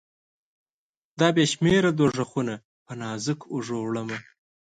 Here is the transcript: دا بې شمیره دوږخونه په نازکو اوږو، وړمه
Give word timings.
دا 1.19 1.27
بې 1.35 1.43
شمیره 1.51 1.91
دوږخونه 1.97 2.53
په 2.85 2.91
نازکو 3.01 3.45
اوږو، 3.51 3.77
وړمه 3.83 4.17